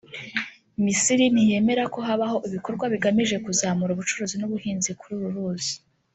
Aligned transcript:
Misiri 0.83 1.25
ntiyemera 1.33 1.83
ko 1.93 1.99
habaho 2.07 2.37
ibikorwa 2.47 2.85
bigamije 2.93 3.35
kuzamura 3.45 3.91
ubucuruzi 3.93 4.35
n’ubuhinzi 4.37 4.91
kuri 4.99 5.13
uru 5.19 5.29
ruzi 5.35 5.73